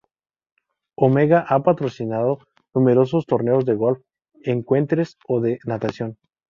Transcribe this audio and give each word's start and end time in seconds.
Omega 0.95 1.45
ha 1.47 1.61
patrocinado 1.61 2.39
numerosos 2.73 3.27
torneos 3.27 3.65
de 3.65 3.75
golf, 3.75 3.99
ecuestres 4.43 5.15
o 5.27 5.39
de 5.41 5.59
natación. 5.63 6.17